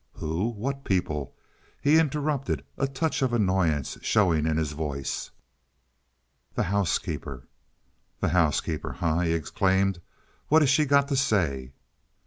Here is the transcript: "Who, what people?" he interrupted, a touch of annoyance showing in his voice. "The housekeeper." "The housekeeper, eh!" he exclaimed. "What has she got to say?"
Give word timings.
"Who, 0.13 0.49
what 0.53 0.83
people?" 0.83 1.35
he 1.79 1.99
interrupted, 1.99 2.63
a 2.75 2.87
touch 2.87 3.21
of 3.21 3.33
annoyance 3.33 3.99
showing 4.01 4.47
in 4.47 4.57
his 4.57 4.71
voice. 4.71 5.29
"The 6.55 6.63
housekeeper." 6.63 7.43
"The 8.19 8.29
housekeeper, 8.29 8.97
eh!" 8.99 9.25
he 9.25 9.33
exclaimed. 9.33 10.01
"What 10.47 10.63
has 10.63 10.69
she 10.71 10.85
got 10.85 11.07
to 11.09 11.15
say?" 11.15 11.73